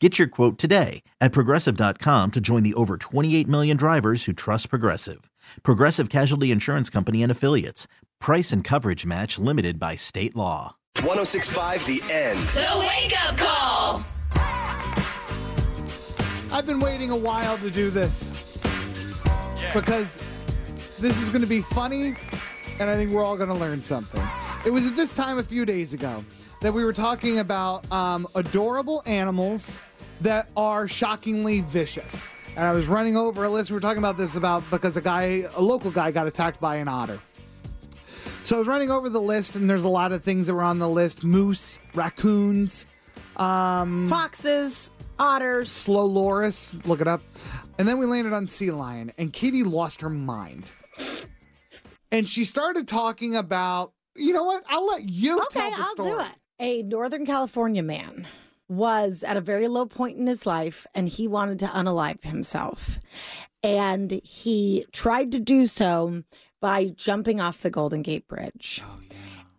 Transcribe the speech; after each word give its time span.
Get 0.00 0.16
your 0.16 0.28
quote 0.28 0.58
today 0.58 1.02
at 1.20 1.32
progressive.com 1.32 2.30
to 2.30 2.40
join 2.40 2.62
the 2.62 2.74
over 2.74 2.96
28 2.96 3.48
million 3.48 3.76
drivers 3.76 4.26
who 4.26 4.32
trust 4.32 4.70
Progressive. 4.70 5.28
Progressive 5.64 6.08
Casualty 6.08 6.52
Insurance 6.52 6.88
Company 6.88 7.20
and 7.20 7.32
Affiliates. 7.32 7.88
Price 8.20 8.52
and 8.52 8.62
coverage 8.62 9.04
match 9.04 9.40
limited 9.40 9.80
by 9.80 9.96
state 9.96 10.36
law. 10.36 10.76
1065 11.00 11.84
The 11.84 12.00
End. 12.12 12.38
The 12.38 12.86
Wake 12.86 13.26
Up 13.26 13.36
Call. 13.36 14.04
I've 16.52 16.66
been 16.66 16.80
waiting 16.80 17.10
a 17.10 17.16
while 17.16 17.58
to 17.58 17.70
do 17.70 17.90
this 17.90 18.30
because 19.74 20.22
this 21.00 21.20
is 21.20 21.28
going 21.28 21.40
to 21.40 21.48
be 21.48 21.60
funny 21.60 22.14
and 22.78 22.88
I 22.88 22.94
think 22.94 23.10
we're 23.10 23.24
all 23.24 23.36
going 23.36 23.48
to 23.48 23.54
learn 23.54 23.82
something. 23.82 24.22
It 24.64 24.70
was 24.70 24.86
at 24.86 24.94
this 24.94 25.12
time 25.12 25.38
a 25.38 25.42
few 25.42 25.64
days 25.64 25.92
ago 25.92 26.24
that 26.60 26.72
we 26.72 26.84
were 26.84 26.92
talking 26.92 27.40
about 27.40 27.90
um, 27.90 28.28
adorable 28.36 29.02
animals 29.06 29.80
that 30.20 30.48
are 30.56 30.88
shockingly 30.88 31.60
vicious. 31.62 32.26
And 32.56 32.64
I 32.66 32.72
was 32.72 32.88
running 32.88 33.16
over 33.16 33.44
a 33.44 33.48
list. 33.50 33.70
We 33.70 33.74
were 33.74 33.80
talking 33.80 33.98
about 33.98 34.16
this 34.18 34.36
about 34.36 34.64
because 34.70 34.96
a 34.96 35.00
guy, 35.00 35.44
a 35.54 35.62
local 35.62 35.90
guy, 35.90 36.10
got 36.10 36.26
attacked 36.26 36.60
by 36.60 36.76
an 36.76 36.88
otter. 36.88 37.20
So 38.42 38.56
I 38.56 38.58
was 38.58 38.68
running 38.68 38.90
over 38.90 39.08
the 39.08 39.20
list, 39.20 39.56
and 39.56 39.68
there's 39.68 39.84
a 39.84 39.88
lot 39.88 40.12
of 40.12 40.24
things 40.24 40.46
that 40.46 40.54
were 40.54 40.62
on 40.62 40.78
the 40.78 40.88
list: 40.88 41.22
moose, 41.22 41.78
raccoons, 41.94 42.86
um, 43.36 44.08
Foxes, 44.08 44.90
otters. 45.18 45.70
slow 45.70 46.04
loris. 46.06 46.74
Look 46.84 47.00
it 47.00 47.08
up. 47.08 47.20
And 47.78 47.86
then 47.86 47.98
we 47.98 48.06
landed 48.06 48.32
on 48.32 48.46
sea 48.48 48.70
lion, 48.70 49.12
and 49.18 49.32
Katie 49.32 49.62
lost 49.62 50.00
her 50.00 50.10
mind. 50.10 50.70
And 52.10 52.26
she 52.26 52.44
started 52.44 52.88
talking 52.88 53.36
about, 53.36 53.92
you 54.16 54.32
know 54.32 54.42
what? 54.44 54.64
I'll 54.68 54.86
let 54.86 55.08
you 55.08 55.40
Okay, 55.42 55.60
tell 55.60 55.70
the 55.70 55.76
I'll 55.78 55.90
story. 55.92 56.10
do 56.12 56.20
it. 56.20 56.28
A 56.60 56.82
Northern 56.82 57.26
California 57.26 57.82
man 57.82 58.26
was 58.68 59.22
at 59.22 59.36
a 59.36 59.40
very 59.40 59.66
low 59.68 59.86
point 59.86 60.18
in 60.18 60.26
his 60.26 60.46
life 60.46 60.86
and 60.94 61.08
he 61.08 61.26
wanted 61.26 61.58
to 61.60 61.66
unalive 61.66 62.22
himself. 62.24 62.98
And 63.62 64.20
he 64.22 64.84
tried 64.92 65.32
to 65.32 65.38
do 65.38 65.66
so 65.66 66.22
by 66.60 66.86
jumping 66.86 67.40
off 67.40 67.62
the 67.62 67.70
Golden 67.70 68.02
Gate 68.02 68.28
Bridge. 68.28 68.82
Oh, 68.84 69.00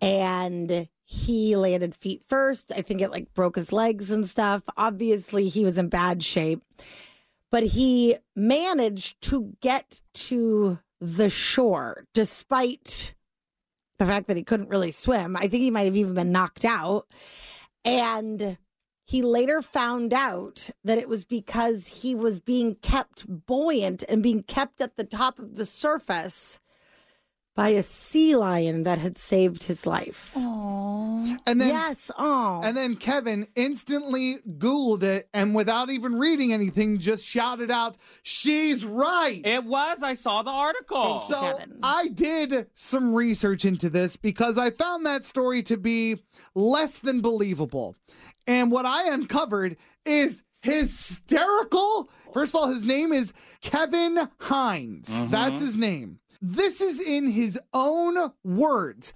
and 0.01 0.87
he 1.03 1.55
landed 1.55 1.95
feet 1.95 2.23
first. 2.27 2.71
I 2.71 2.81
think 2.81 3.01
it 3.01 3.09
like 3.09 3.33
broke 3.33 3.55
his 3.55 3.71
legs 3.73 4.11
and 4.11 4.29
stuff. 4.29 4.63
Obviously, 4.77 5.49
he 5.49 5.65
was 5.65 5.77
in 5.77 5.89
bad 5.89 6.23
shape. 6.23 6.61
But 7.51 7.63
he 7.63 8.15
managed 8.35 9.21
to 9.23 9.53
get 9.59 10.01
to 10.13 10.79
the 11.01 11.29
shore 11.29 12.05
despite 12.13 13.15
the 13.97 14.05
fact 14.05 14.27
that 14.27 14.37
he 14.37 14.43
couldn't 14.43 14.69
really 14.69 14.91
swim. 14.91 15.35
I 15.35 15.47
think 15.47 15.63
he 15.63 15.71
might 15.71 15.85
have 15.85 15.95
even 15.95 16.13
been 16.13 16.31
knocked 16.31 16.63
out. 16.63 17.07
And 17.83 18.57
he 19.09 19.23
later 19.23 19.63
found 19.63 20.13
out 20.13 20.69
that 20.83 20.99
it 20.99 21.09
was 21.09 21.25
because 21.25 22.03
he 22.03 22.13
was 22.13 22.39
being 22.39 22.75
kept 22.75 23.25
buoyant 23.27 24.03
and 24.07 24.21
being 24.21 24.43
kept 24.43 24.79
at 24.81 24.97
the 24.97 25.03
top 25.03 25.39
of 25.39 25.55
the 25.55 25.65
surface 25.65 26.59
by 27.59 27.67
a 27.67 27.83
sea 27.83 28.37
lion 28.37 28.83
that 28.83 28.99
had 28.99 29.17
saved 29.17 29.63
his 29.63 29.85
life. 29.85 30.31
And 30.33 31.59
then 31.59 31.67
yes, 31.67 32.09
oh. 32.17 32.61
And 32.63 32.77
then 32.77 32.95
Kevin 32.95 33.47
instantly 33.53 34.37
Googled 34.47 35.03
it 35.03 35.27
and 35.33 35.53
without 35.53 35.89
even 35.89 36.15
reading 36.15 36.53
anything, 36.53 36.99
just 36.99 37.25
shouted 37.25 37.69
out, 37.69 37.97
She's 38.23 38.85
right. 38.85 39.41
It 39.45 39.65
was. 39.65 40.01
I 40.01 40.13
saw 40.13 40.41
the 40.41 40.51
article. 40.51 41.19
so 41.27 41.41
Kevin. 41.41 41.79
I 41.83 42.07
did 42.07 42.67
some 42.75 43.13
research 43.13 43.65
into 43.65 43.89
this 43.89 44.15
because 44.15 44.57
I 44.57 44.71
found 44.71 45.05
that 45.05 45.25
story 45.25 45.61
to 45.63 45.75
be 45.75 46.15
less 46.55 46.99
than 46.99 47.19
believable. 47.19 47.97
And 48.47 48.71
what 48.71 48.85
I 48.85 49.13
uncovered 49.13 49.75
is 50.05 50.43
hysterical. 50.61 52.09
First 52.31 52.55
of 52.55 52.61
all, 52.61 52.69
his 52.69 52.85
name 52.85 53.11
is 53.11 53.33
Kevin 53.59 54.29
Hines. 54.39 55.09
Mm-hmm. 55.09 55.31
That's 55.31 55.59
his 55.59 55.75
name. 55.75 56.19
This 56.41 56.79
is 56.79 57.01
in 57.01 57.27
his 57.27 57.59
own 57.73 58.31
words. 58.45 59.11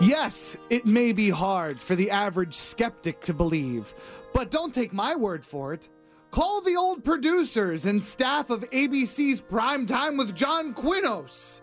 Yes, 0.00 0.56
it 0.68 0.84
may 0.84 1.12
be 1.12 1.30
hard 1.30 1.78
for 1.78 1.94
the 1.94 2.10
average 2.10 2.54
skeptic 2.54 3.20
to 3.20 3.32
believe, 3.32 3.94
but 4.34 4.50
don't 4.50 4.74
take 4.74 4.92
my 4.92 5.14
word 5.14 5.44
for 5.44 5.72
it. 5.72 5.88
Call 6.32 6.60
the 6.60 6.74
old 6.74 7.04
producers 7.04 7.86
and 7.86 8.04
staff 8.04 8.50
of 8.50 8.68
ABC's 8.70 9.40
Prime 9.40 9.86
Time 9.86 10.16
with 10.16 10.34
John 10.34 10.74
Quiñones. 10.74 11.62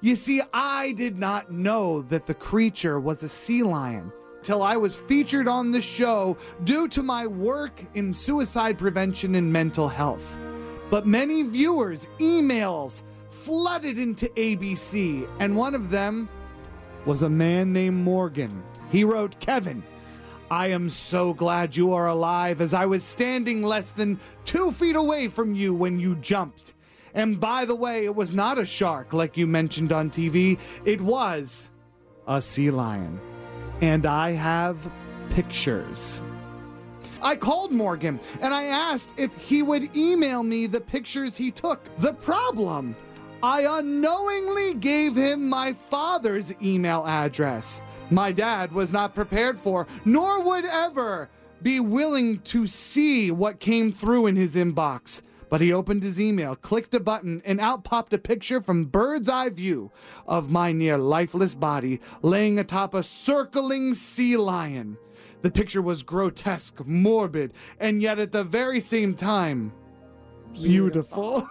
You 0.00 0.16
see, 0.16 0.42
I 0.52 0.92
did 0.92 1.16
not 1.16 1.52
know 1.52 2.02
that 2.02 2.26
the 2.26 2.34
creature 2.34 2.98
was 2.98 3.22
a 3.22 3.28
sea 3.28 3.62
lion 3.62 4.12
till 4.42 4.62
I 4.62 4.76
was 4.76 4.96
featured 4.96 5.46
on 5.46 5.70
the 5.70 5.80
show 5.80 6.36
due 6.64 6.88
to 6.88 7.04
my 7.04 7.26
work 7.28 7.84
in 7.94 8.12
suicide 8.12 8.78
prevention 8.78 9.36
and 9.36 9.52
mental 9.52 9.88
health. 9.88 10.38
But 10.90 11.06
many 11.06 11.42
viewers' 11.44 12.08
emails 12.18 13.02
flooded 13.28 13.98
into 13.98 14.26
ABC, 14.30 15.28
and 15.38 15.56
one 15.56 15.74
of 15.74 15.90
them 15.90 16.28
was 17.06 17.22
a 17.22 17.30
man 17.30 17.72
named 17.72 18.02
Morgan. 18.02 18.62
He 18.90 19.04
wrote, 19.04 19.38
Kevin, 19.40 19.82
I 20.50 20.68
am 20.68 20.88
so 20.88 21.32
glad 21.32 21.76
you 21.76 21.92
are 21.92 22.08
alive 22.08 22.60
as 22.60 22.74
I 22.74 22.86
was 22.86 23.04
standing 23.04 23.62
less 23.62 23.92
than 23.92 24.18
two 24.44 24.72
feet 24.72 24.96
away 24.96 25.28
from 25.28 25.54
you 25.54 25.72
when 25.72 26.00
you 26.00 26.16
jumped. 26.16 26.74
And 27.14 27.38
by 27.38 27.64
the 27.64 27.74
way, 27.74 28.04
it 28.04 28.14
was 28.14 28.32
not 28.32 28.58
a 28.58 28.66
shark 28.66 29.12
like 29.12 29.36
you 29.36 29.46
mentioned 29.46 29.92
on 29.92 30.10
TV, 30.10 30.58
it 30.84 31.00
was 31.00 31.70
a 32.26 32.42
sea 32.42 32.70
lion. 32.70 33.20
And 33.80 34.06
I 34.06 34.32
have 34.32 34.90
pictures. 35.30 36.22
I 37.22 37.36
called 37.36 37.72
Morgan 37.72 38.20
and 38.40 38.52
I 38.54 38.64
asked 38.64 39.10
if 39.16 39.36
he 39.36 39.62
would 39.62 39.96
email 39.96 40.42
me 40.42 40.66
the 40.66 40.80
pictures 40.80 41.36
he 41.36 41.50
took. 41.50 41.84
The 41.98 42.14
problem, 42.14 42.96
I 43.42 43.62
unknowingly 43.78 44.74
gave 44.74 45.16
him 45.16 45.48
my 45.48 45.72
father's 45.72 46.52
email 46.62 47.04
address. 47.06 47.80
My 48.10 48.32
dad 48.32 48.72
was 48.72 48.92
not 48.92 49.14
prepared 49.14 49.58
for, 49.58 49.86
nor 50.04 50.42
would 50.42 50.64
ever 50.64 51.30
be 51.62 51.80
willing 51.80 52.38
to 52.40 52.66
see 52.66 53.30
what 53.30 53.60
came 53.60 53.92
through 53.92 54.26
in 54.26 54.36
his 54.36 54.56
inbox. 54.56 55.22
But 55.48 55.60
he 55.60 55.72
opened 55.72 56.02
his 56.02 56.20
email, 56.20 56.54
clicked 56.54 56.94
a 56.94 57.00
button, 57.00 57.42
and 57.44 57.60
out 57.60 57.82
popped 57.82 58.12
a 58.12 58.18
picture 58.18 58.60
from 58.60 58.84
bird's 58.84 59.28
eye 59.28 59.50
view 59.50 59.90
of 60.26 60.50
my 60.50 60.70
near 60.70 60.96
lifeless 60.96 61.54
body 61.54 62.00
laying 62.22 62.58
atop 62.58 62.94
a 62.94 63.02
circling 63.02 63.94
sea 63.94 64.36
lion. 64.36 64.96
The 65.42 65.50
picture 65.50 65.82
was 65.82 66.02
grotesque, 66.02 66.86
morbid, 66.86 67.54
and 67.78 68.02
yet 68.02 68.18
at 68.18 68.32
the 68.32 68.44
very 68.44 68.80
same 68.80 69.14
time, 69.14 69.72
beautiful. 70.52 71.48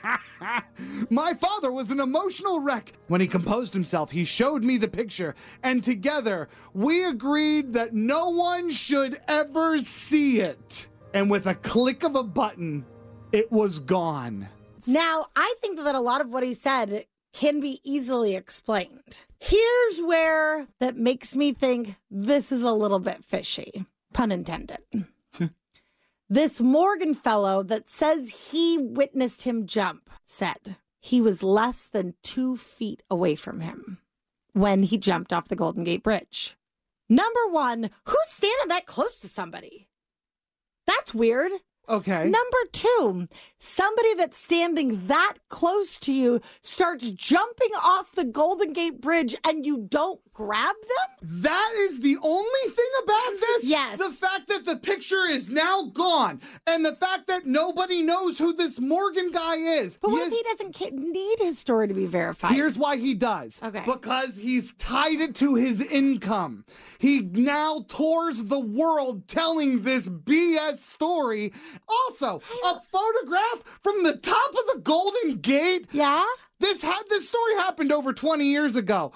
My 1.10 1.34
father 1.34 1.70
was 1.72 1.90
an 1.90 2.00
emotional 2.00 2.60
wreck. 2.60 2.92
When 3.08 3.20
he 3.20 3.26
composed 3.26 3.74
himself, 3.74 4.10
he 4.10 4.24
showed 4.24 4.64
me 4.64 4.78
the 4.78 4.88
picture, 4.88 5.34
and 5.62 5.84
together 5.84 6.48
we 6.72 7.04
agreed 7.04 7.74
that 7.74 7.94
no 7.94 8.30
one 8.30 8.70
should 8.70 9.18
ever 9.28 9.78
see 9.78 10.40
it. 10.40 10.86
And 11.12 11.30
with 11.30 11.46
a 11.46 11.54
click 11.54 12.02
of 12.02 12.16
a 12.16 12.22
button, 12.22 12.84
it 13.32 13.50
was 13.52 13.78
gone. 13.78 14.48
Now, 14.86 15.26
I 15.34 15.54
think 15.60 15.80
that 15.80 15.94
a 15.94 16.00
lot 16.00 16.20
of 16.20 16.30
what 16.30 16.44
he 16.44 16.54
said 16.54 17.06
can 17.36 17.60
be 17.60 17.80
easily 17.84 18.34
explained. 18.34 19.24
Here's 19.38 20.00
where 20.00 20.66
that 20.80 20.96
makes 20.96 21.36
me 21.36 21.52
think 21.52 21.96
this 22.10 22.50
is 22.50 22.62
a 22.62 22.72
little 22.72 22.98
bit 22.98 23.22
fishy, 23.22 23.84
pun 24.14 24.32
intended. 24.32 24.78
this 26.30 26.62
Morgan 26.62 27.14
fellow 27.14 27.62
that 27.62 27.90
says 27.90 28.52
he 28.52 28.78
witnessed 28.78 29.42
him 29.42 29.66
jump 29.66 30.08
said 30.24 30.76
he 30.98 31.20
was 31.20 31.42
less 31.42 31.84
than 31.84 32.14
two 32.22 32.56
feet 32.56 33.02
away 33.10 33.34
from 33.34 33.60
him 33.60 33.98
when 34.54 34.82
he 34.82 34.96
jumped 34.96 35.30
off 35.30 35.48
the 35.48 35.56
Golden 35.56 35.84
Gate 35.84 36.02
Bridge. 36.02 36.56
Number 37.06 37.48
one, 37.50 37.90
who's 38.06 38.28
standing 38.30 38.68
that 38.68 38.86
close 38.86 39.18
to 39.20 39.28
somebody? 39.28 39.88
That's 40.86 41.12
weird. 41.12 41.52
Okay. 41.88 42.24
Number 42.24 42.58
two, 42.72 43.28
somebody 43.58 44.14
that's 44.14 44.38
standing 44.38 45.06
that 45.06 45.34
close 45.48 45.98
to 46.00 46.12
you 46.12 46.40
starts 46.62 47.10
jumping 47.12 47.70
off 47.82 48.12
the 48.12 48.24
Golden 48.24 48.72
Gate 48.72 49.00
Bridge 49.00 49.36
and 49.46 49.64
you 49.64 49.86
don't 49.88 50.20
grab 50.32 50.74
them? 50.82 51.28
That 51.42 51.72
is 51.78 52.00
the 52.00 52.18
only 52.22 52.70
thing 52.70 52.90
about 53.04 53.30
this? 53.40 53.68
Yes. 53.68 53.98
The 53.98 54.10
fact 54.10 54.48
that 54.48 54.64
the 54.64 54.76
picture 54.76 55.24
is 55.26 55.48
now 55.48 55.84
gone 55.94 56.40
and 56.66 56.84
the 56.84 56.94
fact 56.94 57.26
that 57.28 57.46
nobody 57.46 58.02
knows 58.02 58.36
who 58.36 58.52
this 58.52 58.78
Morgan 58.78 59.30
guy 59.30 59.56
is. 59.56 59.96
But 59.96 60.10
what 60.10 60.26
if 60.26 60.32
he 60.32 60.42
doesn't 60.42 60.92
need 60.92 61.38
his 61.38 61.58
story 61.58 61.88
to 61.88 61.94
be 61.94 62.06
verified? 62.06 62.52
Here's 62.52 62.76
why 62.76 62.96
he 62.96 63.14
does. 63.14 63.60
Okay. 63.62 63.82
Because 63.86 64.36
he's 64.36 64.72
tied 64.74 65.20
it 65.20 65.34
to 65.36 65.54
his 65.54 65.80
income. 65.80 66.64
He 66.98 67.22
now 67.22 67.84
tours 67.88 68.44
the 68.44 68.60
world 68.60 69.28
telling 69.28 69.82
this 69.82 70.08
BS 70.08 70.78
story. 70.78 71.52
Also, 71.88 72.40
a 72.64 72.80
photograph 72.82 73.62
from 73.82 74.02
the 74.02 74.16
top 74.16 74.50
of 74.50 74.74
the 74.74 74.80
Golden 74.82 75.36
Gate. 75.36 75.86
yeah? 75.92 76.24
This 76.60 76.82
had 76.82 77.02
this 77.10 77.28
story 77.28 77.54
happened 77.56 77.92
over 77.92 78.12
20 78.12 78.44
years 78.44 78.76
ago. 78.76 79.12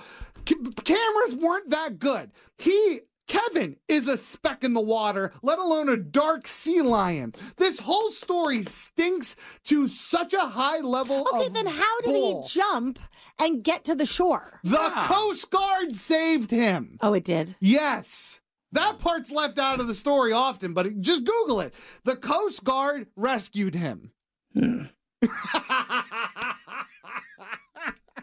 C- 0.49 0.57
cameras 0.85 1.35
weren't 1.37 1.71
that 1.71 1.99
good. 1.99 2.33
He 2.59 3.01
Kevin 3.29 3.77
is 3.87 4.09
a 4.09 4.17
speck 4.17 4.65
in 4.65 4.73
the 4.75 4.81
water, 4.81 5.33
let 5.41 5.61
alone 5.61 5.89
a 5.89 5.97
dark 5.97 6.49
sea 6.49 6.83
lion. 6.83 7.33
This 7.59 7.79
whole 7.79 8.11
story 8.11 8.61
stinks 8.63 9.37
to 9.67 9.87
such 9.87 10.35
a 10.35 10.41
high 10.41 10.81
level 10.81 11.25
Okay, 11.33 11.47
of 11.47 11.55
then 11.55 11.67
how 11.67 12.01
did 12.01 12.07
bull. 12.13 12.43
he 12.43 12.49
jump 12.49 12.99
and 13.39 13.63
get 13.63 13.85
to 13.85 13.95
the 13.95 14.05
shore? 14.05 14.59
The 14.65 14.81
ah. 14.81 15.07
Coast 15.09 15.49
Guard 15.51 15.93
saved 15.95 16.51
him. 16.51 16.99
Oh, 17.03 17.13
it 17.15 17.23
did. 17.23 17.55
Yes. 17.61 18.41
That 18.73 18.99
part's 18.99 19.31
left 19.33 19.59
out 19.59 19.81
of 19.81 19.89
the 19.89 19.95
story 19.95 20.33
often, 20.33 20.75
but 20.75 21.01
just 21.01 21.25
Google 21.25 21.61
it. 21.61 21.75
The 22.05 22.17
Coast 22.17 22.63
Guard 22.65 23.09
rescued 23.17 23.75
him. 23.75 24.13
Hmm. 24.55 24.85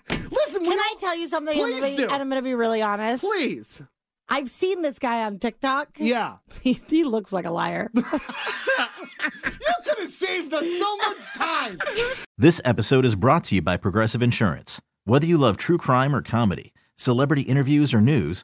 Listen, 0.09 0.61
we 0.61 0.69
Can 0.69 0.79
I 0.79 0.95
tell 0.99 1.17
you 1.17 1.27
something? 1.27 1.53
Please 1.53 1.83
Emily? 1.83 1.97
do. 1.97 2.03
And 2.03 2.13
I'm 2.13 2.29
going 2.29 2.41
to 2.41 2.41
be 2.41 2.55
really 2.55 2.81
honest. 2.81 3.23
Please. 3.23 3.81
I've 4.29 4.49
seen 4.49 4.81
this 4.81 4.99
guy 4.99 5.23
on 5.23 5.39
TikTok. 5.39 5.89
Yeah. 5.97 6.37
He, 6.61 6.73
he 6.87 7.03
looks 7.03 7.31
like 7.31 7.45
a 7.45 7.51
liar. 7.51 7.89
You 9.19 9.73
could 9.83 9.99
have 9.99 10.09
saved 10.09 10.53
us 10.53 10.65
so 10.79 10.97
much 10.97 11.33
time. 11.33 11.79
This 12.37 12.61
episode 12.63 13.03
is 13.03 13.15
brought 13.15 13.43
to 13.45 13.55
you 13.55 13.61
by 13.61 13.75
Progressive 13.77 14.21
Insurance. 14.23 14.81
Whether 15.05 15.25
you 15.25 15.37
love 15.37 15.57
true 15.57 15.77
crime 15.77 16.15
or 16.15 16.21
comedy, 16.21 16.73
celebrity 16.95 17.41
interviews 17.43 17.93
or 17.93 17.99
news, 18.01 18.43